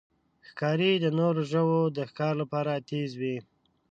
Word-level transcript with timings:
ښکاري 0.47 0.91
د 0.99 1.05
نورو 1.19 1.41
ژوو 1.51 1.79
د 1.97 1.97
ښکار 2.09 2.33
لپاره 2.41 2.83
تیز 2.89 3.11
وي. 3.21 3.37